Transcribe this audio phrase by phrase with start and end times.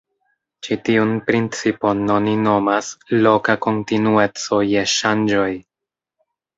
[0.67, 2.91] Ĉi tiun principon oni nomas
[3.29, 5.51] "loka kontinueco je ŝanĝoj".